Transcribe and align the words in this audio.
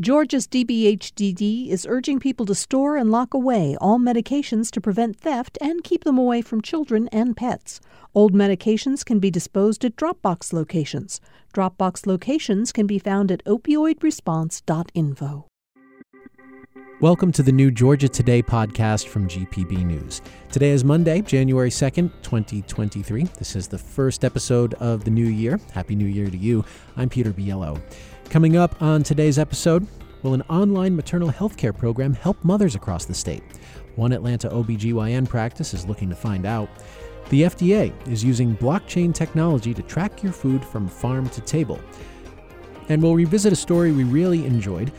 Georgia's 0.00 0.48
DBHDD 0.48 1.68
is 1.68 1.86
urging 1.88 2.18
people 2.18 2.44
to 2.46 2.54
store 2.56 2.96
and 2.96 3.12
lock 3.12 3.32
away 3.32 3.76
all 3.80 4.00
medications 4.00 4.68
to 4.72 4.80
prevent 4.80 5.16
theft 5.16 5.56
and 5.60 5.84
keep 5.84 6.02
them 6.02 6.18
away 6.18 6.42
from 6.42 6.60
children 6.60 7.06
and 7.12 7.36
pets. 7.36 7.80
Old 8.12 8.34
medications 8.34 9.04
can 9.04 9.20
be 9.20 9.30
disposed 9.30 9.84
at 9.84 9.94
Dropbox 9.94 10.52
locations. 10.52 11.20
Dropbox 11.54 12.08
locations 12.08 12.72
can 12.72 12.88
be 12.88 12.98
found 12.98 13.30
at 13.30 13.44
opioidresponse.info. 13.44 15.46
Welcome 17.00 17.30
to 17.32 17.42
the 17.44 17.52
new 17.52 17.70
Georgia 17.70 18.08
Today 18.08 18.42
podcast 18.42 19.06
from 19.06 19.28
GPB 19.28 19.84
News. 19.84 20.22
Today 20.50 20.70
is 20.70 20.84
Monday, 20.84 21.20
January 21.20 21.70
2nd, 21.70 22.10
2023. 22.22 23.24
This 23.38 23.54
is 23.54 23.68
the 23.68 23.78
first 23.78 24.24
episode 24.24 24.74
of 24.74 25.04
the 25.04 25.10
new 25.10 25.26
year. 25.26 25.60
Happy 25.72 25.94
New 25.94 26.06
Year 26.06 26.30
to 26.30 26.36
you. 26.36 26.64
I'm 26.96 27.08
Peter 27.08 27.32
Biello. 27.32 27.80
Coming 28.30 28.56
up 28.56 28.80
on 28.82 29.02
today's 29.02 29.38
episode, 29.38 29.86
will 30.22 30.34
an 30.34 30.42
online 30.42 30.96
maternal 30.96 31.28
health 31.28 31.56
care 31.56 31.72
program 31.72 32.14
help 32.14 32.42
mothers 32.42 32.74
across 32.74 33.04
the 33.04 33.14
state? 33.14 33.42
One 33.94 34.12
Atlanta 34.12 34.48
OBGYN 34.48 35.28
practice 35.28 35.72
is 35.72 35.86
looking 35.86 36.08
to 36.08 36.16
find 36.16 36.44
out. 36.44 36.68
The 37.30 37.42
FDA 37.42 37.92
is 38.08 38.24
using 38.24 38.56
blockchain 38.56 39.14
technology 39.14 39.72
to 39.72 39.82
track 39.82 40.22
your 40.22 40.32
food 40.32 40.64
from 40.64 40.88
farm 40.88 41.28
to 41.30 41.40
table. 41.42 41.78
And 42.88 43.02
we'll 43.02 43.14
revisit 43.14 43.52
a 43.52 43.56
story 43.56 43.92
we 43.92 44.04
really 44.04 44.44
enjoyed 44.44 44.92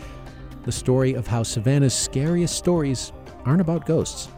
the 0.63 0.71
story 0.71 1.13
of 1.13 1.27
how 1.27 1.43
Savannah's 1.43 1.93
scariest 1.93 2.57
stories 2.57 3.11
aren't 3.45 3.61
about 3.61 3.85
ghosts. 3.85 4.29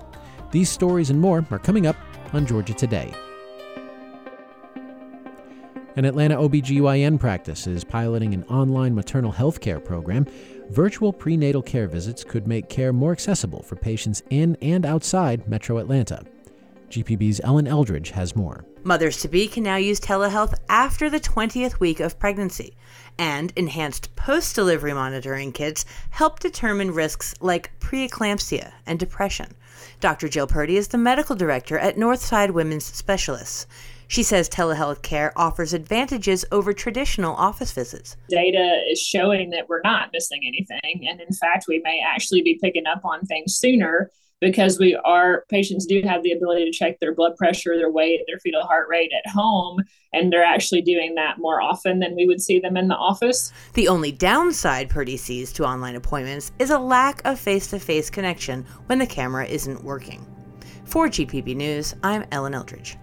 These 0.52 0.70
stories 0.70 1.10
and 1.10 1.20
more 1.22 1.46
are 1.52 1.60
coming 1.60 1.88
up 1.88 1.96
on 2.34 2.46
Georgia 2.46 2.74
Today. 2.74 3.14
An 5.98 6.06
Atlanta 6.06 6.36
OBGYN 6.36 7.20
practice 7.20 7.66
is 7.66 7.84
piloting 7.84 8.36
an 8.36 8.44
online 8.44 8.94
maternal 8.94 9.32
health 9.32 9.60
care 9.60 9.80
program. 9.80 10.28
Virtual 10.70 11.12
prenatal 11.12 11.64
care 11.64 11.88
visits 11.88 12.24
could 12.24 12.48
make 12.48 12.70
care 12.70 12.94
more 12.94 13.12
accessible 13.12 13.64
for 13.64 13.76
patients 13.76 14.22
in 14.30 14.56
and 14.62 14.86
outside 14.86 15.48
metro 15.48 15.80
Atlanta. 15.80 16.24
GPB's 16.92 17.42
Ellen 17.44 17.66
Eldridge 17.66 18.12
has 18.12 18.36
more. 18.36 18.64
Mothers 18.84 19.20
to 19.22 19.28
be 19.28 19.48
can 19.48 19.64
now 19.64 19.78
use 19.78 20.00
telehealth 20.00 20.54
after 20.70 21.10
the 21.10 21.20
20th 21.20 21.80
week 21.80 22.00
of 22.00 22.20
pregnancy, 22.20 22.76
and 23.18 23.52
enhanced 23.56 24.16
post 24.16 24.54
delivery 24.54 24.94
monitoring 24.94 25.52
kits 25.52 25.84
help 26.12 26.40
determine 26.40 26.94
risks 26.94 27.34
like 27.42 27.72
preeclampsia 27.80 28.72
and 28.86 29.00
depression. 29.00 29.48
Dr. 30.00 30.30
Jill 30.30 30.46
Purdy 30.46 30.78
is 30.78 30.90
the 30.90 30.98
medical 31.00 31.36
director 31.36 31.80
at 31.80 31.96
Northside 31.96 32.52
Women's 32.52 32.86
Specialists. 32.86 33.66
She 34.08 34.24
says 34.24 34.50
telehealth 34.50 35.02
care 35.02 35.34
offers 35.36 35.74
advantages 35.74 36.46
over 36.52 36.74
traditional 36.74 37.36
office 37.36 37.72
visits. 37.72 38.16
Data 38.30 38.82
is 38.90 39.00
showing 39.00 39.50
that 39.52 39.68
we're 39.68 39.82
not 39.84 40.10
missing 40.14 40.42
anything. 40.46 41.08
And 41.08 41.20
in 41.20 41.34
fact, 41.34 41.66
we 41.68 41.80
may 41.84 42.02
actually 42.06 42.42
be 42.42 42.60
picking 42.62 42.86
up 42.88 43.04
on 43.04 43.26
things 43.26 43.58
sooner 43.58 44.12
because 44.40 44.78
we 44.78 44.96
are 45.04 45.46
patients 45.50 45.86
do 45.86 46.02
have 46.04 46.24
the 46.24 46.32
ability 46.32 46.66
to 46.66 46.72
check 46.72 47.00
their 47.00 47.14
blood 47.14 47.36
pressure, 47.38 47.76
their 47.76 47.92
weight, 47.92 48.22
their 48.28 48.40
fetal 48.40 48.62
heart 48.62 48.88
rate 48.88 49.12
at 49.12 49.30
home, 49.32 49.80
and 50.14 50.32
they're 50.32 50.44
actually 50.44 50.82
doing 50.82 51.16
that 51.16 51.40
more 51.40 51.62
often 51.62 52.00
than 52.00 52.16
we 52.16 52.28
would 52.28 52.42
see 52.42 52.60
them 52.60 52.78
in 52.78 52.88
the 52.88 52.96
office. 52.96 53.52
The 53.74 53.88
only 53.88 54.12
downside 54.12 54.90
Purdy 54.90 55.18
sees 55.18 55.52
to 55.54 55.66
online 55.66 55.96
appointments 55.96 56.52
is 56.60 56.70
a 56.70 56.80
lack 56.80 57.26
of 57.26 57.40
face 57.40 57.68
to 57.68 57.80
face 57.80 58.10
connection 58.10 58.66
when 58.86 59.00
the 59.00 59.08
camera 59.08 59.46
isn't 59.46 59.84
working. 59.84 60.26
For 60.86 61.08
GPB 61.08 61.56
News, 61.56 61.96
I'm 62.04 62.24
Ellen 62.32 62.54
Eldridge. 62.54 62.96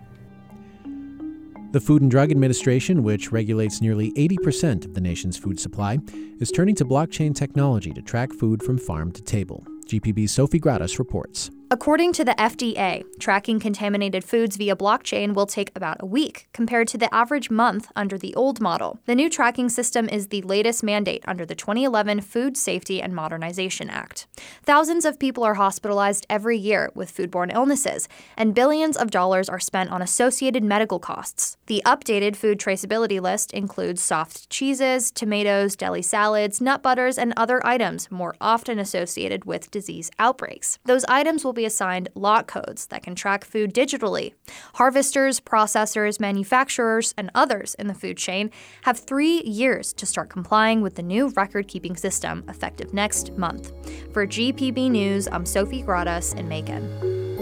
The 1.74 1.80
Food 1.80 2.02
and 2.02 2.10
Drug 2.12 2.30
Administration, 2.30 3.02
which 3.02 3.32
regulates 3.32 3.80
nearly 3.80 4.12
80% 4.12 4.84
of 4.84 4.94
the 4.94 5.00
nation's 5.00 5.36
food 5.36 5.58
supply, 5.58 5.98
is 6.38 6.52
turning 6.52 6.76
to 6.76 6.84
blockchain 6.84 7.34
technology 7.34 7.92
to 7.94 8.00
track 8.00 8.32
food 8.32 8.62
from 8.62 8.78
farm 8.78 9.10
to 9.10 9.20
table. 9.20 9.66
GPB's 9.88 10.30
Sofi 10.30 10.60
Gratas 10.60 11.00
reports. 11.00 11.50
According 11.74 12.12
to 12.12 12.24
the 12.24 12.36
FDA, 12.36 13.02
tracking 13.18 13.58
contaminated 13.58 14.22
foods 14.22 14.56
via 14.56 14.76
blockchain 14.76 15.34
will 15.34 15.44
take 15.44 15.72
about 15.74 15.96
a 15.98 16.06
week 16.06 16.46
compared 16.52 16.86
to 16.86 16.96
the 16.96 17.12
average 17.12 17.50
month 17.50 17.90
under 17.96 18.16
the 18.16 18.32
old 18.36 18.60
model. 18.60 19.00
The 19.06 19.16
new 19.16 19.28
tracking 19.28 19.68
system 19.68 20.08
is 20.08 20.28
the 20.28 20.42
latest 20.42 20.84
mandate 20.84 21.24
under 21.26 21.44
the 21.44 21.56
2011 21.56 22.20
Food 22.20 22.56
Safety 22.56 23.02
and 23.02 23.12
Modernization 23.12 23.90
Act. 23.90 24.28
Thousands 24.62 25.04
of 25.04 25.18
people 25.18 25.42
are 25.42 25.54
hospitalized 25.54 26.26
every 26.30 26.56
year 26.56 26.92
with 26.94 27.12
foodborne 27.12 27.52
illnesses, 27.52 28.08
and 28.36 28.54
billions 28.54 28.96
of 28.96 29.10
dollars 29.10 29.48
are 29.48 29.58
spent 29.58 29.90
on 29.90 30.00
associated 30.00 30.62
medical 30.62 31.00
costs. 31.00 31.56
The 31.66 31.82
updated 31.84 32.36
food 32.36 32.60
traceability 32.60 33.20
list 33.20 33.52
includes 33.52 34.00
soft 34.00 34.48
cheeses, 34.48 35.10
tomatoes, 35.10 35.74
deli 35.74 36.02
salads, 36.02 36.60
nut 36.60 36.84
butters, 36.84 37.18
and 37.18 37.32
other 37.36 37.66
items 37.66 38.12
more 38.12 38.36
often 38.40 38.78
associated 38.78 39.44
with 39.44 39.72
disease 39.72 40.12
outbreaks. 40.20 40.78
Those 40.84 41.04
items 41.06 41.44
will 41.44 41.52
be 41.52 41.63
assigned 41.64 42.08
lot 42.14 42.46
codes 42.46 42.86
that 42.86 43.02
can 43.02 43.14
track 43.14 43.44
food 43.44 43.74
digitally. 43.74 44.34
Harvesters, 44.74 45.40
processors, 45.40 46.20
manufacturers, 46.20 47.14
and 47.16 47.30
others 47.34 47.74
in 47.74 47.86
the 47.86 47.94
food 47.94 48.16
chain 48.16 48.50
have 48.82 48.98
three 48.98 49.42
years 49.42 49.92
to 49.94 50.06
start 50.06 50.30
complying 50.30 50.80
with 50.80 50.96
the 50.96 51.02
new 51.02 51.28
record 51.30 51.68
keeping 51.68 51.96
system 51.96 52.44
effective 52.48 52.92
next 52.94 53.32
month. 53.36 53.72
For 54.12 54.26
GPB 54.26 54.90
News, 54.90 55.28
I'm 55.28 55.46
Sofi 55.46 55.82
Gratas 55.82 56.36
in 56.36 56.48
Macon. 56.48 57.33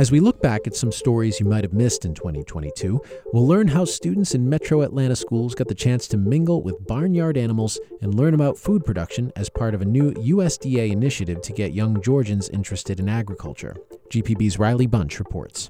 As 0.00 0.10
we 0.10 0.18
look 0.18 0.40
back 0.40 0.66
at 0.66 0.74
some 0.74 0.90
stories 0.90 1.38
you 1.40 1.44
might 1.44 1.62
have 1.62 1.74
missed 1.74 2.06
in 2.06 2.14
2022, 2.14 3.02
we'll 3.34 3.46
learn 3.46 3.68
how 3.68 3.84
students 3.84 4.34
in 4.34 4.48
metro 4.48 4.80
Atlanta 4.80 5.14
schools 5.14 5.54
got 5.54 5.68
the 5.68 5.74
chance 5.74 6.08
to 6.08 6.16
mingle 6.16 6.62
with 6.62 6.86
barnyard 6.86 7.36
animals 7.36 7.78
and 8.00 8.14
learn 8.14 8.32
about 8.32 8.56
food 8.56 8.82
production 8.82 9.30
as 9.36 9.50
part 9.50 9.74
of 9.74 9.82
a 9.82 9.84
new 9.84 10.12
USDA 10.12 10.90
initiative 10.90 11.42
to 11.42 11.52
get 11.52 11.74
young 11.74 12.00
Georgians 12.00 12.48
interested 12.48 12.98
in 12.98 13.10
agriculture. 13.10 13.76
GPB's 14.08 14.58
Riley 14.58 14.86
Bunch 14.86 15.18
reports. 15.18 15.68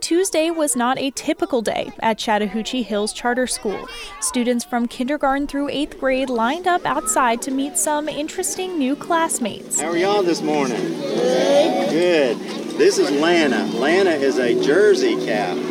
Tuesday 0.00 0.50
was 0.50 0.76
not 0.76 0.98
a 0.98 1.10
typical 1.12 1.62
day 1.62 1.90
at 2.00 2.18
Chattahoochee 2.18 2.82
Hills 2.82 3.14
Charter 3.14 3.46
School. 3.46 3.88
Students 4.20 4.62
from 4.62 4.88
kindergarten 4.88 5.46
through 5.46 5.70
eighth 5.70 5.98
grade 5.98 6.28
lined 6.28 6.66
up 6.66 6.84
outside 6.84 7.40
to 7.42 7.50
meet 7.50 7.78
some 7.78 8.10
interesting 8.10 8.78
new 8.78 8.94
classmates. 8.94 9.80
How 9.80 9.88
are 9.88 9.96
y'all 9.96 10.22
this 10.22 10.42
morning? 10.42 10.76
Good. 10.76 11.90
Good. 11.90 12.59
This 12.80 12.96
is 12.96 13.10
Lana. 13.10 13.66
Lana 13.74 14.12
is 14.12 14.38
a 14.38 14.54
Jersey 14.64 15.14
cow. 15.26 15.69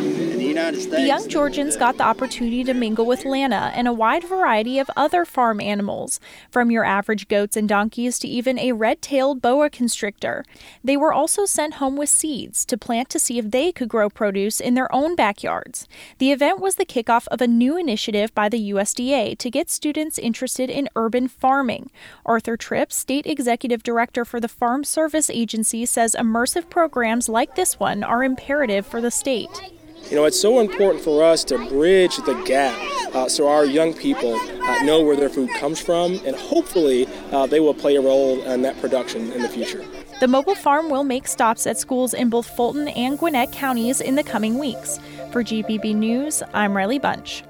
United 0.59 0.81
States. 0.81 0.95
The 0.95 1.01
young 1.01 1.27
Georgians 1.29 1.77
got 1.77 1.97
the 1.97 2.03
opportunity 2.03 2.63
to 2.63 2.73
mingle 2.73 3.05
with 3.05 3.25
Lana 3.25 3.71
and 3.73 3.87
a 3.87 3.93
wide 3.93 4.23
variety 4.23 4.79
of 4.79 4.89
other 4.95 5.25
farm 5.25 5.61
animals, 5.61 6.19
from 6.51 6.71
your 6.71 6.83
average 6.83 7.27
goats 7.27 7.55
and 7.55 7.67
donkeys 7.67 8.19
to 8.19 8.27
even 8.27 8.59
a 8.59 8.73
red 8.73 9.01
tailed 9.01 9.41
boa 9.41 9.69
constrictor. 9.69 10.43
They 10.83 10.97
were 10.97 11.13
also 11.13 11.45
sent 11.45 11.75
home 11.75 11.95
with 11.95 12.09
seeds 12.09 12.65
to 12.65 12.77
plant 12.77 13.09
to 13.09 13.19
see 13.19 13.39
if 13.39 13.51
they 13.51 13.71
could 13.71 13.89
grow 13.89 14.09
produce 14.09 14.59
in 14.59 14.73
their 14.73 14.93
own 14.93 15.15
backyards. 15.15 15.87
The 16.17 16.31
event 16.31 16.59
was 16.59 16.75
the 16.75 16.85
kickoff 16.85 17.27
of 17.27 17.41
a 17.41 17.47
new 17.47 17.77
initiative 17.77 18.33
by 18.35 18.49
the 18.49 18.71
USDA 18.71 19.37
to 19.37 19.51
get 19.51 19.69
students 19.69 20.19
interested 20.19 20.69
in 20.69 20.89
urban 20.95 21.27
farming. 21.27 21.89
Arthur 22.25 22.57
Tripp, 22.57 22.91
State 22.91 23.25
Executive 23.25 23.83
Director 23.83 24.25
for 24.25 24.39
the 24.39 24.47
Farm 24.47 24.83
Service 24.83 25.29
Agency, 25.29 25.85
says 25.85 26.15
immersive 26.17 26.69
programs 26.69 27.29
like 27.29 27.55
this 27.55 27.79
one 27.79 28.03
are 28.03 28.23
imperative 28.23 28.85
for 28.85 29.01
the 29.01 29.11
state. 29.11 29.78
You 30.09 30.15
know, 30.15 30.25
it's 30.25 30.39
so 30.39 30.59
important 30.59 31.03
for 31.03 31.23
us 31.23 31.43
to 31.45 31.57
bridge 31.69 32.17
the 32.17 32.33
gap 32.45 32.77
uh, 33.13 33.27
so 33.27 33.47
our 33.47 33.65
young 33.65 33.93
people 33.93 34.35
uh, 34.35 34.83
know 34.83 35.01
where 35.01 35.15
their 35.15 35.29
food 35.29 35.49
comes 35.55 35.79
from, 35.79 36.19
and 36.25 36.35
hopefully 36.35 37.07
uh, 37.31 37.45
they 37.47 37.59
will 37.59 37.73
play 37.73 37.95
a 37.95 38.01
role 38.01 38.41
in 38.43 38.61
that 38.61 38.79
production 38.79 39.31
in 39.31 39.41
the 39.41 39.49
future. 39.49 39.83
The 40.19 40.27
mobile 40.27 40.55
farm 40.55 40.89
will 40.89 41.03
make 41.03 41.27
stops 41.27 41.65
at 41.65 41.77
schools 41.77 42.13
in 42.13 42.29
both 42.29 42.45
Fulton 42.45 42.89
and 42.89 43.17
Gwinnett 43.17 43.51
counties 43.51 44.01
in 44.01 44.15
the 44.15 44.23
coming 44.23 44.57
weeks. 44.57 44.99
For 45.31 45.43
GPB 45.43 45.95
News, 45.95 46.43
I'm 46.53 46.75
Riley 46.75 46.99
Bunch. 46.99 47.43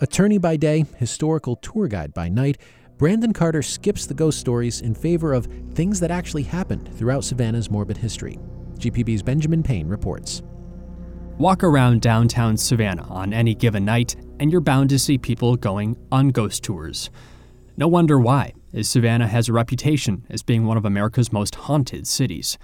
Attorney 0.00 0.38
by 0.38 0.56
day, 0.56 0.84
historical 0.96 1.56
tour 1.56 1.88
guide 1.88 2.14
by 2.14 2.28
night, 2.28 2.58
Brandon 2.96 3.32
Carter 3.32 3.62
skips 3.62 4.06
the 4.06 4.14
ghost 4.14 4.40
stories 4.40 4.80
in 4.80 4.94
favor 4.94 5.32
of 5.32 5.46
things 5.74 6.00
that 6.00 6.10
actually 6.10 6.44
happened 6.44 6.88
throughout 6.96 7.24
Savannah's 7.24 7.70
morbid 7.70 7.96
history. 7.96 8.38
GPB's 8.78 9.22
Benjamin 9.22 9.62
Payne 9.62 9.88
reports. 9.88 10.42
Walk 11.38 11.62
around 11.62 12.00
downtown 12.00 12.56
Savannah 12.56 13.06
on 13.08 13.32
any 13.32 13.54
given 13.54 13.84
night, 13.84 14.16
and 14.40 14.50
you're 14.50 14.60
bound 14.60 14.90
to 14.90 14.98
see 14.98 15.18
people 15.18 15.54
going 15.54 15.96
on 16.10 16.30
ghost 16.30 16.64
tours. 16.64 17.10
No 17.76 17.86
wonder 17.86 18.18
why, 18.18 18.54
as 18.74 18.88
Savannah 18.88 19.28
has 19.28 19.48
a 19.48 19.52
reputation 19.52 20.26
as 20.30 20.42
being 20.42 20.66
one 20.66 20.76
of 20.76 20.84
America's 20.84 21.32
most 21.32 21.54
haunted 21.54 22.08
cities. 22.08 22.58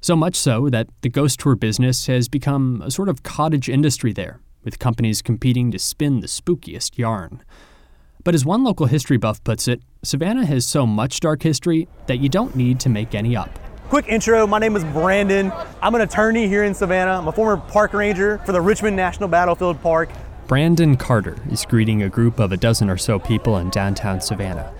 So 0.00 0.16
much 0.16 0.34
so 0.34 0.68
that 0.68 0.88
the 1.02 1.08
ghost 1.08 1.38
tour 1.38 1.54
business 1.54 2.08
has 2.08 2.28
become 2.28 2.82
a 2.84 2.90
sort 2.90 3.08
of 3.08 3.22
cottage 3.22 3.68
industry 3.68 4.12
there, 4.12 4.40
with 4.64 4.80
companies 4.80 5.22
competing 5.22 5.70
to 5.70 5.78
spin 5.78 6.18
the 6.18 6.26
spookiest 6.26 6.98
yarn. 6.98 7.44
But 8.24 8.34
as 8.34 8.44
one 8.44 8.64
local 8.64 8.86
history 8.86 9.16
buff 9.16 9.44
puts 9.44 9.68
it, 9.68 9.80
Savannah 10.02 10.44
has 10.44 10.66
so 10.66 10.86
much 10.86 11.20
dark 11.20 11.44
history 11.44 11.86
that 12.08 12.18
you 12.18 12.28
don't 12.28 12.56
need 12.56 12.80
to 12.80 12.88
make 12.88 13.14
any 13.14 13.36
up. 13.36 13.60
Quick 13.88 14.06
intro, 14.08 14.46
my 14.46 14.58
name 14.58 14.76
is 14.76 14.84
Brandon. 14.84 15.50
I'm 15.80 15.94
an 15.94 16.02
attorney 16.02 16.46
here 16.46 16.62
in 16.62 16.74
Savannah. 16.74 17.12
I'm 17.12 17.26
a 17.26 17.32
former 17.32 17.56
park 17.56 17.94
ranger 17.94 18.36
for 18.44 18.52
the 18.52 18.60
Richmond 18.60 18.96
National 18.96 19.30
Battlefield 19.30 19.80
Park. 19.80 20.10
Brandon 20.46 20.94
Carter 20.94 21.38
is 21.50 21.64
greeting 21.64 22.02
a 22.02 22.10
group 22.10 22.38
of 22.38 22.52
a 22.52 22.58
dozen 22.58 22.90
or 22.90 22.98
so 22.98 23.18
people 23.18 23.56
in 23.56 23.70
downtown 23.70 24.20
Savannah. 24.20 24.74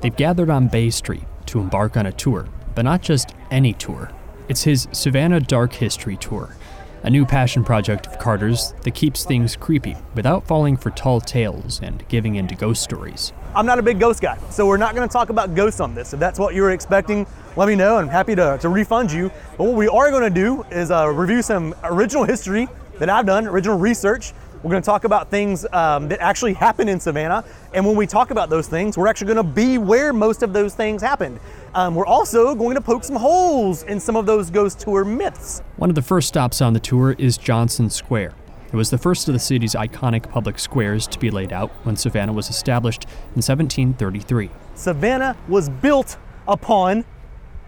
They've 0.00 0.14
gathered 0.14 0.48
on 0.48 0.68
Bay 0.68 0.90
Street 0.90 1.24
to 1.46 1.58
embark 1.58 1.96
on 1.96 2.06
a 2.06 2.12
tour, 2.12 2.46
but 2.76 2.84
not 2.84 3.02
just 3.02 3.34
any 3.50 3.72
tour. 3.72 4.12
It's 4.48 4.62
his 4.62 4.86
Savannah 4.92 5.40
Dark 5.40 5.72
History 5.72 6.16
Tour, 6.16 6.54
a 7.04 7.10
new 7.10 7.26
passion 7.26 7.64
project 7.64 8.06
of 8.06 8.18
Carter's 8.18 8.74
that 8.82 8.94
keeps 8.94 9.24
things 9.24 9.56
creepy 9.56 9.96
without 10.14 10.46
falling 10.46 10.76
for 10.76 10.90
tall 10.90 11.20
tales 11.20 11.80
and 11.82 12.06
giving 12.08 12.36
in 12.36 12.46
to 12.46 12.54
ghost 12.54 12.82
stories. 12.82 13.32
I'm 13.54 13.66
not 13.66 13.78
a 13.78 13.82
big 13.82 13.98
ghost 13.98 14.22
guy, 14.22 14.38
so 14.50 14.66
we're 14.66 14.76
not 14.76 14.94
going 14.94 15.06
to 15.06 15.12
talk 15.12 15.28
about 15.28 15.54
ghosts 15.54 15.80
on 15.80 15.94
this. 15.94 16.14
If 16.14 16.20
that's 16.20 16.38
what 16.38 16.54
you 16.54 16.62
were 16.62 16.70
expecting, 16.70 17.26
let 17.56 17.66
me 17.66 17.74
know. 17.74 17.96
I'm 17.96 18.08
happy 18.08 18.36
to, 18.36 18.56
to 18.60 18.68
refund 18.68 19.10
you. 19.10 19.30
But 19.58 19.64
what 19.64 19.74
we 19.74 19.88
are 19.88 20.10
going 20.10 20.22
to 20.22 20.30
do 20.30 20.62
is 20.70 20.90
uh, 20.90 21.08
review 21.08 21.42
some 21.42 21.74
original 21.82 22.24
history 22.24 22.68
that 22.98 23.10
I've 23.10 23.26
done, 23.26 23.46
original 23.46 23.78
research. 23.78 24.32
We're 24.62 24.70
going 24.70 24.82
to 24.82 24.86
talk 24.86 25.02
about 25.02 25.28
things 25.28 25.66
um, 25.72 26.08
that 26.08 26.20
actually 26.20 26.52
happened 26.52 26.88
in 26.88 27.00
Savannah. 27.00 27.44
And 27.74 27.84
when 27.84 27.96
we 27.96 28.06
talk 28.06 28.30
about 28.30 28.48
those 28.48 28.68
things, 28.68 28.96
we're 28.96 29.08
actually 29.08 29.34
going 29.34 29.44
to 29.44 29.52
be 29.52 29.76
where 29.76 30.12
most 30.12 30.44
of 30.44 30.52
those 30.52 30.72
things 30.76 31.02
happened. 31.02 31.40
Um, 31.74 31.94
we're 31.94 32.06
also 32.06 32.54
going 32.54 32.74
to 32.74 32.82
poke 32.82 33.02
some 33.02 33.16
holes 33.16 33.82
in 33.84 33.98
some 33.98 34.14
of 34.14 34.26
those 34.26 34.50
ghost 34.50 34.78
tour 34.78 35.06
myths. 35.06 35.62
One 35.76 35.88
of 35.88 35.94
the 35.94 36.02
first 36.02 36.28
stops 36.28 36.60
on 36.60 36.74
the 36.74 36.80
tour 36.80 37.12
is 37.18 37.38
Johnson 37.38 37.88
Square. 37.88 38.34
It 38.70 38.76
was 38.76 38.90
the 38.90 38.98
first 38.98 39.26
of 39.28 39.32
the 39.32 39.38
city's 39.38 39.74
iconic 39.74 40.28
public 40.28 40.58
squares 40.58 41.06
to 41.06 41.18
be 41.18 41.30
laid 41.30 41.52
out 41.52 41.70
when 41.84 41.96
Savannah 41.96 42.32
was 42.32 42.50
established 42.50 43.04
in 43.04 43.40
1733. 43.40 44.50
Savannah 44.74 45.36
was 45.48 45.70
built 45.70 46.18
upon 46.46 47.06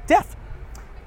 death. 0.06 0.36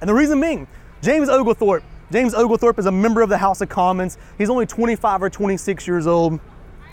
And 0.01 0.09
the 0.09 0.13
reason 0.13 0.41
being, 0.41 0.67
James 1.01 1.29
Oglethorpe. 1.29 1.83
James 2.11 2.33
Oglethorpe 2.33 2.79
is 2.79 2.85
a 2.85 2.91
member 2.91 3.21
of 3.21 3.29
the 3.29 3.37
House 3.37 3.61
of 3.61 3.69
Commons. 3.69 4.17
He's 4.37 4.49
only 4.49 4.65
25 4.65 5.21
or 5.21 5.29
26 5.29 5.87
years 5.87 6.07
old. 6.07 6.39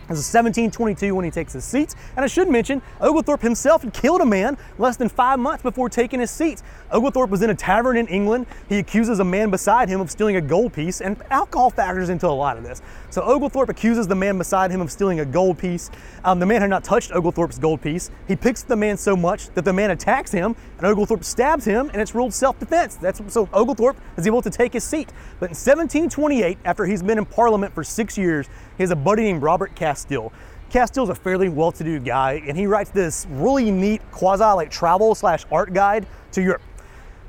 It 0.04 0.10
was 0.10 0.18
1722 0.18 1.14
when 1.14 1.24
he 1.24 1.30
takes 1.30 1.54
his 1.54 1.64
seat. 1.64 1.94
And 2.14 2.24
I 2.24 2.28
should 2.28 2.50
mention, 2.50 2.82
Oglethorpe 3.00 3.40
himself 3.40 3.82
had 3.82 3.94
killed 3.94 4.20
a 4.20 4.26
man 4.26 4.58
less 4.76 4.98
than 4.98 5.08
five 5.08 5.38
months 5.38 5.62
before 5.62 5.88
taking 5.88 6.20
his 6.20 6.30
seat. 6.30 6.62
Oglethorpe 6.90 7.30
was 7.30 7.42
in 7.42 7.48
a 7.48 7.54
tavern 7.54 7.96
in 7.96 8.06
England. 8.08 8.46
He 8.68 8.78
accuses 8.78 9.18
a 9.20 9.24
man 9.24 9.50
beside 9.50 9.88
him 9.88 10.02
of 10.02 10.10
stealing 10.10 10.36
a 10.36 10.42
gold 10.42 10.74
piece, 10.74 11.00
and 11.00 11.16
alcohol 11.30 11.70
factors 11.70 12.10
into 12.10 12.26
a 12.26 12.28
lot 12.28 12.58
of 12.58 12.64
this. 12.64 12.82
So 13.08 13.22
Oglethorpe 13.22 13.70
accuses 13.70 14.06
the 14.06 14.14
man 14.14 14.36
beside 14.36 14.70
him 14.70 14.82
of 14.82 14.92
stealing 14.92 15.20
a 15.20 15.24
gold 15.24 15.58
piece. 15.58 15.90
Um, 16.22 16.38
the 16.38 16.46
man 16.46 16.60
had 16.60 16.70
not 16.70 16.84
touched 16.84 17.10
Oglethorpe's 17.12 17.58
gold 17.58 17.80
piece. 17.80 18.10
He 18.28 18.36
picks 18.36 18.62
the 18.62 18.76
man 18.76 18.98
so 18.98 19.16
much 19.16 19.48
that 19.54 19.64
the 19.64 19.72
man 19.72 19.90
attacks 19.90 20.30
him, 20.30 20.54
and 20.78 20.86
Oglethorpe 20.86 21.24
stabs 21.24 21.64
him, 21.64 21.88
and 21.94 22.02
it's 22.02 22.14
ruled 22.14 22.34
self-defense. 22.34 22.96
That's 22.96 23.22
so 23.32 23.48
Oglethorpe 23.54 23.96
is 24.18 24.26
able 24.26 24.42
to 24.42 24.50
take 24.50 24.74
his 24.74 24.84
seat. 24.84 25.08
But 25.40 25.46
in 25.46 25.56
1728, 25.56 26.58
after 26.64 26.84
he's 26.84 27.02
been 27.02 27.16
in 27.16 27.24
Parliament 27.24 27.74
for 27.74 27.82
six 27.82 28.18
years, 28.18 28.48
he 28.76 28.82
has 28.82 28.90
a 28.90 28.96
buddy 28.96 29.22
named 29.22 29.42
Robert 29.42 29.74
Castell. 29.94 30.32
Castell's 30.70 31.08
a 31.08 31.14
fairly 31.14 31.48
well-to-do 31.48 32.00
guy, 32.00 32.42
and 32.48 32.58
he 32.58 32.66
writes 32.66 32.90
this 32.90 33.28
really 33.30 33.70
neat 33.70 34.02
quasi 34.10 34.42
like 34.42 34.72
travel 34.72 35.14
slash 35.14 35.44
art 35.52 35.72
guide 35.72 36.04
to 36.32 36.42
Europe. 36.42 36.62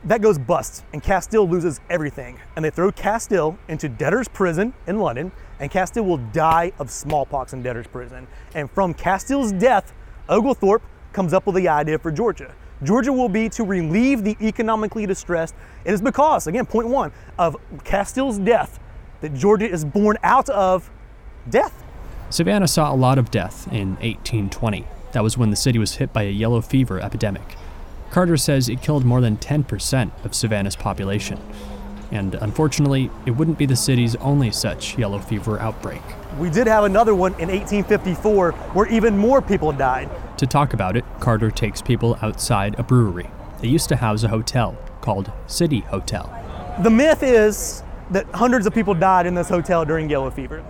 That 0.06 0.24
goes 0.24 0.40
bust, 0.40 0.84
and 0.92 1.04
Castell 1.04 1.48
loses 1.48 1.80
everything. 1.92 2.40
And 2.56 2.66
they 2.66 2.72
throw 2.72 2.92
Castell 2.92 3.60
into 3.68 3.88
debtor's 3.88 4.28
prison 4.28 4.74
in 4.88 4.98
London, 4.98 5.32
and 5.60 5.70
Castell 5.70 6.06
will 6.06 6.18
die 6.18 6.72
of 6.80 6.90
smallpox 6.90 7.54
in 7.54 7.62
debtor's 7.62 7.86
prison. 7.86 8.28
And 8.56 8.70
from 8.72 8.96
Castell's 8.96 9.52
death, 9.52 9.94
Oglethorpe 10.28 10.82
comes 11.14 11.32
up 11.32 11.46
with 11.46 11.56
the 11.56 11.70
idea 11.70 12.00
for 12.00 12.12
Georgia. 12.12 12.56
Georgia 12.82 13.14
will 13.14 13.30
be 13.30 13.48
to 13.50 13.64
relieve 13.64 14.24
the 14.24 14.36
economically 14.42 15.06
distressed. 15.06 15.54
It 15.86 15.94
is 15.94 16.02
because, 16.02 16.48
again, 16.48 16.66
point 16.66 16.88
one, 16.88 17.12
of 17.38 17.58
Castell's 17.84 18.40
death 18.40 18.80
that 19.22 19.36
Georgia 19.36 19.70
is 19.70 19.86
born 19.86 20.18
out 20.24 20.50
of 20.50 20.90
death. 21.48 21.84
Savannah 22.30 22.68
saw 22.68 22.94
a 22.94 22.96
lot 22.96 23.18
of 23.18 23.32
death 23.32 23.68
in 23.68 23.96
1820. 23.98 24.86
That 25.12 25.24
was 25.24 25.38
when 25.38 25.52
the 25.52 25.56
city 25.56 25.80
was 25.80 25.96
hit 25.96 26.12
by 26.12 26.24
a 26.24 26.32
yellow 26.32 26.62
fever 26.62 27.00
epidemic. 27.00 27.56
Carter 28.12 28.38
says 28.38 28.68
it 28.68 28.82
killed 28.82 29.06
more 29.06 29.22
than 29.22 29.38
10% 29.38 30.12
of 30.26 30.34
Savannah's 30.34 30.76
population. 30.76 31.40
And 32.12 32.36
unfortunately, 32.36 33.10
it 33.26 33.32
wouldn't 33.32 33.58
be 33.58 33.66
the 33.66 33.76
city's 33.76 34.16
only 34.18 34.52
such 34.52 34.98
yellow 34.98 35.20
fever 35.20 35.60
outbreak. 35.60 36.02
We 36.38 36.50
did 36.50 36.68
have 36.68 36.84
another 36.84 37.16
one 37.16 37.34
in 37.34 37.50
1854 37.50 38.52
where 38.52 38.88
even 38.88 39.18
more 39.18 39.42
people 39.42 39.72
died. 39.72 40.10
To 40.38 40.48
talk 40.48 40.74
about 40.74 40.98
it, 40.98 41.06
Carter 41.20 41.52
takes 41.52 41.82
people 41.82 42.18
outside 42.22 42.78
a 42.78 42.84
brewery. 42.84 43.30
It 43.62 43.68
used 43.68 43.90
to 43.90 43.96
house 43.96 44.24
a 44.24 44.28
hotel 44.28 44.78
called 45.02 45.32
City 45.48 45.80
Hotel. 45.80 46.32
The 46.84 46.90
myth 46.90 47.24
is 47.24 47.84
that 48.12 48.26
hundreds 48.28 48.66
of 48.66 48.74
people 48.74 48.94
died 48.94 49.26
in 49.26 49.34
this 49.34 49.50
hotel 49.50 49.86
during 49.86 50.10
yellow 50.10 50.30
fever. 50.30 50.64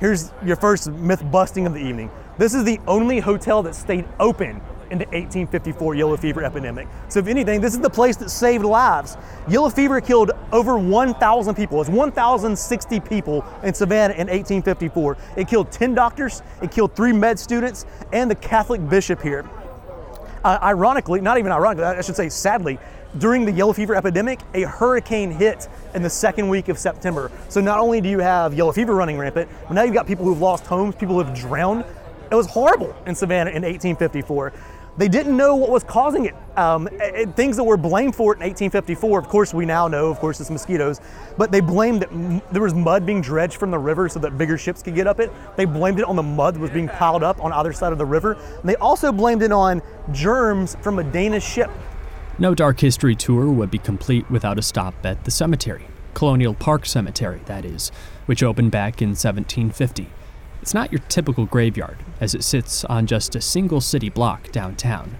Here's 0.00 0.30
your 0.44 0.54
first 0.54 0.88
myth 0.90 1.28
busting 1.30 1.66
of 1.66 1.74
the 1.74 1.80
evening. 1.80 2.10
This 2.38 2.54
is 2.54 2.62
the 2.62 2.78
only 2.86 3.18
hotel 3.18 3.64
that 3.64 3.74
stayed 3.74 4.04
open 4.20 4.60
in 4.90 4.98
the 4.98 5.04
1854 5.06 5.96
yellow 5.96 6.16
fever 6.16 6.44
epidemic. 6.44 6.86
So, 7.08 7.18
if 7.18 7.26
anything, 7.26 7.60
this 7.60 7.74
is 7.74 7.80
the 7.80 7.90
place 7.90 8.16
that 8.18 8.30
saved 8.30 8.64
lives. 8.64 9.16
Yellow 9.48 9.70
fever 9.70 10.00
killed 10.00 10.30
over 10.52 10.78
1,000 10.78 11.54
people. 11.56 11.80
It's 11.80 11.90
1,060 11.90 13.00
people 13.00 13.44
in 13.64 13.74
Savannah 13.74 14.14
in 14.14 14.28
1854. 14.28 15.16
It 15.36 15.48
killed 15.48 15.72
10 15.72 15.94
doctors, 15.94 16.42
it 16.62 16.70
killed 16.70 16.94
three 16.94 17.12
med 17.12 17.38
students, 17.38 17.84
and 18.12 18.30
the 18.30 18.36
Catholic 18.36 18.88
bishop 18.88 19.20
here. 19.20 19.44
Uh, 20.44 20.58
ironically, 20.62 21.20
not 21.20 21.38
even 21.38 21.50
ironically, 21.50 21.84
I 21.84 22.00
should 22.00 22.16
say 22.16 22.28
sadly, 22.28 22.78
during 23.16 23.46
the 23.46 23.52
yellow 23.52 23.72
fever 23.72 23.94
epidemic, 23.94 24.40
a 24.54 24.62
hurricane 24.62 25.30
hit 25.30 25.68
in 25.94 26.02
the 26.02 26.10
second 26.10 26.48
week 26.48 26.68
of 26.68 26.78
September. 26.78 27.30
So 27.48 27.60
not 27.60 27.78
only 27.78 28.00
do 28.00 28.08
you 28.08 28.18
have 28.18 28.52
yellow 28.54 28.72
fever 28.72 28.94
running 28.94 29.16
rampant, 29.16 29.48
but 29.66 29.74
now 29.74 29.82
you've 29.82 29.94
got 29.94 30.06
people 30.06 30.24
who've 30.24 30.40
lost 30.40 30.66
homes, 30.66 30.94
people 30.94 31.14
who 31.14 31.24
have 31.24 31.36
drowned. 31.36 31.84
It 32.30 32.34
was 32.34 32.46
horrible 32.46 32.94
in 33.06 33.14
Savannah 33.14 33.50
in 33.50 33.62
1854. 33.62 34.52
They 34.98 35.06
didn't 35.06 35.36
know 35.36 35.54
what 35.54 35.70
was 35.70 35.84
causing 35.84 36.24
it. 36.24 36.34
Um, 36.56 36.88
it, 36.90 37.36
things 37.36 37.56
that 37.56 37.62
were 37.62 37.76
blamed 37.76 38.16
for 38.16 38.32
it 38.32 38.38
in 38.38 38.42
1854, 38.42 39.20
of 39.20 39.28
course, 39.28 39.54
we 39.54 39.64
now 39.64 39.86
know, 39.86 40.10
of 40.10 40.18
course, 40.18 40.40
it's 40.40 40.50
mosquitoes, 40.50 41.00
but 41.36 41.52
they 41.52 41.60
blamed 41.60 42.02
that 42.02 42.10
m- 42.10 42.42
there 42.50 42.62
was 42.62 42.74
mud 42.74 43.06
being 43.06 43.20
dredged 43.20 43.58
from 43.58 43.70
the 43.70 43.78
river 43.78 44.08
so 44.08 44.18
that 44.18 44.36
bigger 44.36 44.58
ships 44.58 44.82
could 44.82 44.96
get 44.96 45.06
up 45.06 45.20
it. 45.20 45.30
They 45.56 45.66
blamed 45.66 46.00
it 46.00 46.04
on 46.04 46.16
the 46.16 46.22
mud 46.24 46.56
that 46.56 46.60
was 46.60 46.72
being 46.72 46.88
piled 46.88 47.22
up 47.22 47.40
on 47.40 47.52
either 47.52 47.72
side 47.72 47.92
of 47.92 47.98
the 47.98 48.04
river. 48.04 48.32
And 48.32 48.68
they 48.68 48.74
also 48.76 49.12
blamed 49.12 49.42
it 49.42 49.52
on 49.52 49.82
germs 50.10 50.76
from 50.82 50.98
a 50.98 51.04
Danish 51.04 51.44
ship. 51.44 51.70
No 52.40 52.54
Dark 52.54 52.78
History 52.78 53.16
tour 53.16 53.46
would 53.46 53.68
be 53.68 53.78
complete 53.78 54.30
without 54.30 54.60
a 54.60 54.62
stop 54.62 54.94
at 55.04 55.24
the 55.24 55.30
cemetery, 55.32 55.88
Colonial 56.14 56.54
Park 56.54 56.86
Cemetery, 56.86 57.40
that 57.46 57.64
is, 57.64 57.90
which 58.26 58.44
opened 58.44 58.70
back 58.70 59.02
in 59.02 59.08
1750. 59.08 60.06
It's 60.62 60.72
not 60.72 60.92
your 60.92 61.00
typical 61.08 61.46
graveyard, 61.46 61.96
as 62.20 62.36
it 62.36 62.44
sits 62.44 62.84
on 62.84 63.08
just 63.08 63.34
a 63.34 63.40
single 63.40 63.80
city 63.80 64.08
block 64.08 64.52
downtown. 64.52 65.18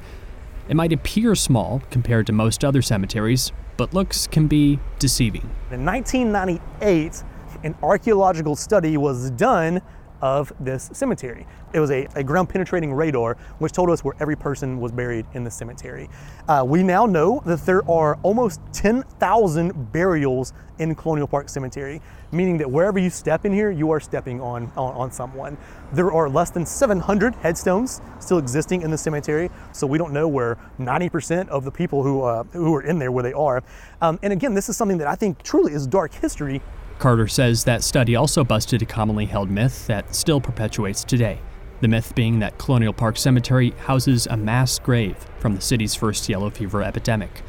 It 0.68 0.76
might 0.76 0.92
appear 0.92 1.34
small 1.34 1.82
compared 1.90 2.28
to 2.28 2.32
most 2.32 2.64
other 2.64 2.82
cemeteries, 2.82 3.50
but 3.76 3.92
looks 3.92 4.28
can 4.28 4.46
be 4.46 4.78
deceiving. 5.00 5.50
In 5.72 5.84
1998, 5.84 7.24
an 7.64 7.74
archaeological 7.82 8.54
study 8.54 8.96
was 8.96 9.32
done 9.32 9.82
of 10.22 10.52
this 10.60 10.90
cemetery. 10.92 11.46
It 11.72 11.80
was 11.80 11.90
a, 11.90 12.06
a 12.14 12.24
ground 12.24 12.48
penetrating 12.48 12.92
radar 12.92 13.36
which 13.58 13.72
told 13.72 13.90
us 13.90 14.02
where 14.02 14.14
every 14.20 14.36
person 14.36 14.80
was 14.80 14.92
buried 14.92 15.26
in 15.34 15.44
the 15.44 15.50
cemetery. 15.50 16.08
Uh, 16.48 16.64
we 16.66 16.82
now 16.82 17.06
know 17.06 17.42
that 17.46 17.64
there 17.66 17.88
are 17.90 18.16
almost 18.22 18.60
10,000 18.72 19.92
burials 19.92 20.52
in 20.78 20.94
Colonial 20.94 21.26
Park 21.26 21.48
Cemetery, 21.48 22.00
meaning 22.32 22.58
that 22.58 22.70
wherever 22.70 22.98
you 22.98 23.10
step 23.10 23.44
in 23.44 23.52
here, 23.52 23.70
you 23.70 23.90
are 23.90 24.00
stepping 24.00 24.40
on, 24.40 24.70
on, 24.76 24.94
on 24.94 25.10
someone. 25.10 25.56
There 25.92 26.12
are 26.12 26.28
less 26.28 26.50
than 26.50 26.64
700 26.64 27.34
headstones 27.36 28.00
still 28.20 28.38
existing 28.38 28.82
in 28.82 28.90
the 28.90 28.98
cemetery, 28.98 29.50
so 29.72 29.86
we 29.86 29.98
don't 29.98 30.12
know 30.12 30.28
where 30.28 30.56
90% 30.78 31.48
of 31.48 31.64
the 31.64 31.70
people 31.70 32.02
who, 32.02 32.22
uh, 32.22 32.44
who 32.44 32.74
are 32.74 32.82
in 32.82 32.98
there, 32.98 33.10
where 33.10 33.24
they 33.24 33.32
are. 33.32 33.62
Um, 34.00 34.18
and 34.22 34.32
again, 34.32 34.54
this 34.54 34.68
is 34.68 34.76
something 34.76 34.98
that 34.98 35.08
I 35.08 35.14
think 35.14 35.42
truly 35.42 35.72
is 35.72 35.86
dark 35.86 36.12
history 36.14 36.62
Carter 36.98 37.28
says 37.28 37.62
that 37.64 37.84
study 37.84 38.16
also 38.16 38.42
busted 38.42 38.82
a 38.82 38.86
commonly 38.86 39.26
held 39.26 39.50
myth 39.50 39.86
that 39.86 40.14
still 40.14 40.40
perpetuates 40.40 41.04
today. 41.04 41.38
The 41.80 41.86
myth 41.86 42.12
being 42.16 42.40
that 42.40 42.58
Colonial 42.58 42.92
Park 42.92 43.16
Cemetery 43.16 43.70
houses 43.70 44.26
a 44.26 44.36
mass 44.36 44.80
grave 44.80 45.16
from 45.38 45.54
the 45.54 45.60
city's 45.60 45.94
first 45.94 46.28
yellow 46.28 46.50
fever 46.50 46.82
epidemic. 46.82 47.42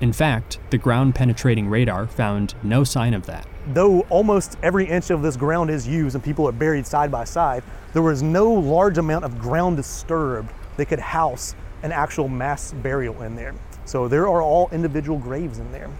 In 0.00 0.12
fact, 0.12 0.58
the 0.70 0.78
ground 0.78 1.14
penetrating 1.14 1.68
radar 1.68 2.06
found 2.06 2.54
no 2.62 2.82
sign 2.82 3.12
of 3.12 3.26
that. 3.26 3.46
Though 3.66 4.00
almost 4.08 4.56
every 4.62 4.86
inch 4.86 5.10
of 5.10 5.20
this 5.20 5.36
ground 5.36 5.68
is 5.68 5.86
used 5.86 6.14
and 6.14 6.24
people 6.24 6.48
are 6.48 6.52
buried 6.52 6.86
side 6.86 7.10
by 7.10 7.24
side, 7.24 7.62
there 7.92 8.00
was 8.02 8.22
no 8.22 8.50
large 8.50 8.96
amount 8.96 9.26
of 9.26 9.38
ground 9.38 9.76
disturbed 9.76 10.50
that 10.78 10.86
could 10.86 11.00
house 11.00 11.54
an 11.82 11.92
actual 11.92 12.28
mass 12.28 12.72
burial 12.72 13.20
in 13.22 13.36
there. 13.36 13.54
So 13.84 14.08
there 14.08 14.28
are 14.28 14.40
all 14.40 14.70
individual 14.72 15.18
graves 15.18 15.58
in 15.58 15.70
there. 15.72 15.90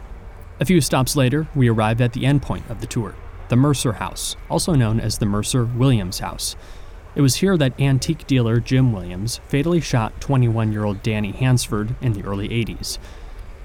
A 0.60 0.64
few 0.64 0.80
stops 0.80 1.14
later, 1.14 1.46
we 1.54 1.68
arrive 1.68 2.00
at 2.00 2.14
the 2.14 2.24
endpoint 2.24 2.68
of 2.68 2.80
the 2.80 2.86
tour 2.86 3.14
the 3.48 3.56
Mercer 3.56 3.92
House, 3.92 4.36
also 4.50 4.74
known 4.74 5.00
as 5.00 5.16
the 5.16 5.24
Mercer 5.24 5.64
Williams 5.64 6.18
House. 6.18 6.54
It 7.14 7.22
was 7.22 7.36
here 7.36 7.56
that 7.56 7.80
antique 7.80 8.26
dealer 8.26 8.60
Jim 8.60 8.92
Williams 8.92 9.40
fatally 9.48 9.80
shot 9.80 10.20
21 10.20 10.72
year 10.72 10.84
old 10.84 11.02
Danny 11.02 11.30
Hansford 11.30 11.94
in 12.02 12.12
the 12.12 12.24
early 12.24 12.48
80s. 12.48 12.98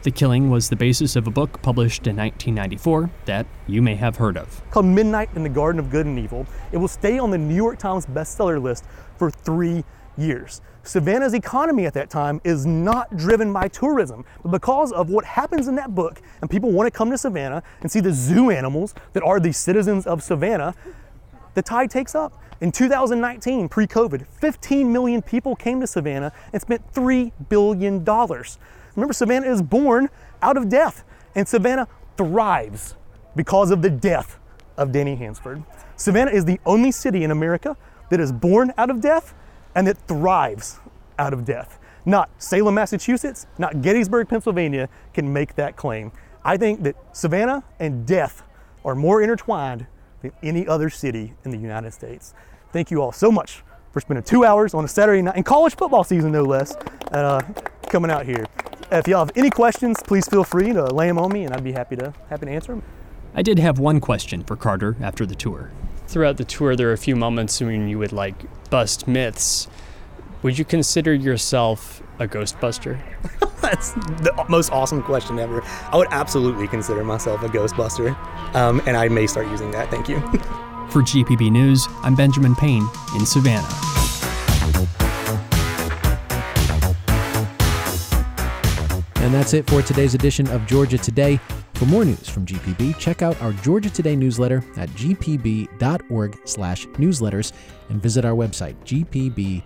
The 0.03 0.11
killing 0.11 0.51
was 0.51 0.69
the 0.69 0.75
basis 0.75 1.15
of 1.15 1.27
a 1.27 1.31
book 1.31 1.61
published 1.63 2.05
in 2.05 2.15
1994 2.15 3.09
that 3.25 3.47
you 3.67 3.81
may 3.81 3.95
have 3.95 4.17
heard 4.17 4.37
of. 4.37 4.61
Called 4.69 4.85
Midnight 4.85 5.29
in 5.35 5.43
the 5.43 5.49
Garden 5.49 5.79
of 5.79 5.89
Good 5.89 6.05
and 6.05 6.19
Evil. 6.19 6.45
It 6.71 6.77
will 6.77 6.87
stay 6.87 7.17
on 7.17 7.31
the 7.31 7.37
New 7.37 7.55
York 7.55 7.79
Times 7.79 8.05
bestseller 8.05 8.61
list 8.61 8.85
for 9.17 9.31
three 9.31 9.83
years. 10.17 10.61
Savannah's 10.83 11.33
economy 11.33 11.85
at 11.85 11.93
that 11.93 12.09
time 12.09 12.41
is 12.43 12.65
not 12.65 13.15
driven 13.15 13.53
by 13.53 13.67
tourism, 13.69 14.25
but 14.41 14.51
because 14.51 14.91
of 14.91 15.09
what 15.09 15.23
happens 15.23 15.67
in 15.67 15.75
that 15.75 15.95
book, 15.95 16.21
and 16.41 16.49
people 16.49 16.71
want 16.71 16.87
to 16.87 16.97
come 16.97 17.09
to 17.09 17.17
Savannah 17.17 17.63
and 17.81 17.91
see 17.91 18.01
the 18.01 18.11
zoo 18.11 18.49
animals 18.49 18.93
that 19.13 19.23
are 19.23 19.39
the 19.39 19.53
citizens 19.53 20.05
of 20.05 20.21
Savannah, 20.21 20.75
the 21.53 21.61
tide 21.61 21.89
takes 21.89 22.15
up. 22.15 22.33
In 22.59 22.71
2019, 22.71 23.69
pre 23.69 23.87
COVID, 23.87 24.25
15 24.39 24.91
million 24.91 25.21
people 25.21 25.55
came 25.55 25.79
to 25.81 25.87
Savannah 25.87 26.31
and 26.51 26.61
spent 26.61 26.93
$3 26.93 27.31
billion. 27.49 28.03
Remember, 28.03 29.13
Savannah 29.13 29.51
is 29.51 29.61
born 29.61 30.09
out 30.41 30.57
of 30.57 30.69
death, 30.69 31.03
and 31.35 31.47
Savannah 31.47 31.87
thrives 32.17 32.95
because 33.35 33.71
of 33.71 33.81
the 33.81 33.89
death 33.89 34.39
of 34.77 34.91
Danny 34.91 35.15
Hansford. 35.15 35.63
Savannah 35.95 36.31
is 36.31 36.45
the 36.45 36.59
only 36.65 36.91
city 36.91 37.23
in 37.23 37.31
America 37.31 37.77
that 38.09 38.19
is 38.19 38.31
born 38.31 38.73
out 38.77 38.89
of 38.89 39.01
death 39.01 39.33
and 39.75 39.87
that 39.87 39.97
thrives 40.07 40.79
out 41.17 41.33
of 41.33 41.45
death. 41.45 41.79
Not 42.05 42.29
Salem, 42.37 42.75
Massachusetts, 42.75 43.47
not 43.57 43.81
Gettysburg, 43.81 44.27
Pennsylvania 44.27 44.89
can 45.13 45.31
make 45.31 45.55
that 45.55 45.75
claim. 45.75 46.11
I 46.43 46.57
think 46.57 46.83
that 46.83 46.95
Savannah 47.13 47.63
and 47.79 48.05
death 48.05 48.43
are 48.83 48.95
more 48.95 49.21
intertwined 49.21 49.87
than 50.21 50.31
any 50.41 50.67
other 50.67 50.89
city 50.89 51.33
in 51.45 51.51
the 51.51 51.57
United 51.57 51.93
States. 51.93 52.33
Thank 52.73 52.91
you 52.91 53.01
all 53.01 53.11
so 53.11 53.31
much 53.31 53.63
for 53.91 54.01
spending 54.01 54.23
two 54.23 54.43
hours 54.43 54.73
on 54.73 54.83
a 54.83 54.87
Saturday 54.87 55.21
night 55.21 55.37
in 55.37 55.43
college 55.43 55.75
football 55.75 56.03
season, 56.03 56.31
no 56.31 56.43
less, 56.43 56.75
uh, 57.11 57.41
coming 57.89 58.11
out 58.11 58.25
here. 58.25 58.45
If 58.91 59.07
y'all 59.07 59.25
have 59.25 59.31
any 59.37 59.49
questions, 59.49 60.01
please 60.03 60.27
feel 60.27 60.43
free 60.43 60.73
to 60.73 60.85
lay 60.93 61.07
them 61.07 61.17
on 61.17 61.31
me, 61.31 61.45
and 61.45 61.53
I'd 61.53 61.63
be 61.63 61.71
happy 61.71 61.95
to 61.97 62.13
happy 62.29 62.47
to 62.47 62.51
answer 62.51 62.73
them. 62.73 62.83
I 63.33 63.41
did 63.41 63.59
have 63.59 63.79
one 63.79 63.99
question 63.99 64.43
for 64.43 64.55
Carter 64.55 64.95
after 65.01 65.25
the 65.25 65.35
tour. 65.35 65.71
Throughout 66.07 66.37
the 66.37 66.43
tour, 66.43 66.75
there 66.75 66.89
are 66.89 66.93
a 66.93 66.97
few 66.97 67.15
moments 67.15 67.59
when 67.59 67.87
you 67.87 67.97
would 67.99 68.11
like 68.11 68.35
bust 68.69 69.07
myths. 69.07 69.67
Would 70.43 70.57
you 70.59 70.65
consider 70.65 71.13
yourself 71.13 72.03
a 72.19 72.27
Ghostbuster? 72.27 72.99
That's 73.61 73.93
the 73.93 74.45
most 74.49 74.71
awesome 74.71 75.01
question 75.01 75.39
ever. 75.39 75.63
I 75.91 75.97
would 75.97 76.09
absolutely 76.11 76.67
consider 76.67 77.03
myself 77.03 77.41
a 77.43 77.47
Ghostbuster, 77.47 78.15
um, 78.53 78.81
and 78.85 78.97
I 78.97 79.07
may 79.07 79.25
start 79.25 79.47
using 79.47 79.71
that. 79.71 79.89
Thank 79.89 80.09
you. 80.09 80.19
For 80.89 81.01
GPB 81.01 81.51
News, 81.51 81.87
I'm 82.03 82.13
Benjamin 82.13 82.53
Payne 82.55 82.87
in 83.15 83.25
Savannah. 83.25 83.67
And 89.15 89.33
that's 89.33 89.53
it 89.53 89.67
for 89.69 89.81
today's 89.81 90.13
edition 90.13 90.47
of 90.49 90.67
Georgia 90.67 90.97
Today. 90.97 91.39
For 91.75 91.85
more 91.85 92.03
news 92.05 92.29
from 92.29 92.45
GPB, 92.45 92.97
check 92.97 93.21
out 93.21 93.39
our 93.41 93.51
Georgia 93.53 93.89
Today 93.89 94.15
newsletter 94.15 94.63
at 94.77 94.89
gpb.org/newsletters 94.91 97.51
and 97.89 98.01
visit 98.01 98.25
our 98.25 98.35
website 98.35 98.75
gpb.org/news. 98.85 99.63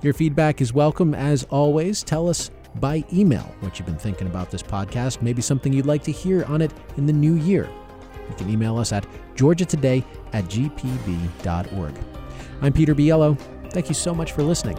Your 0.00 0.12
feedback 0.12 0.60
is 0.60 0.72
welcome 0.72 1.14
as 1.14 1.44
always. 1.44 2.02
Tell 2.02 2.28
us 2.28 2.50
by 2.76 3.04
email 3.12 3.54
what 3.60 3.78
you've 3.78 3.86
been 3.86 3.98
thinking 3.98 4.26
about 4.26 4.50
this 4.50 4.62
podcast, 4.62 5.22
maybe 5.22 5.42
something 5.42 5.72
you'd 5.72 5.86
like 5.86 6.02
to 6.04 6.12
hear 6.12 6.44
on 6.44 6.62
it 6.62 6.72
in 6.96 7.06
the 7.06 7.12
new 7.12 7.34
year. 7.34 7.68
You 8.28 8.34
can 8.36 8.50
email 8.50 8.78
us 8.78 8.92
at 8.92 9.06
georgiatoday 9.34 10.04
at 10.32 10.44
gpb.org. 10.44 11.94
I'm 12.62 12.72
Peter 12.72 12.94
Biello. 12.94 13.38
Thank 13.70 13.88
you 13.88 13.94
so 13.94 14.14
much 14.14 14.32
for 14.32 14.42
listening. 14.42 14.78